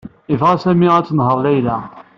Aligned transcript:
Yebɣa 0.31 0.55
Sami 0.63 0.87
ad 0.95 1.05
tenheṛ 1.07 1.37
Layla. 1.43 1.77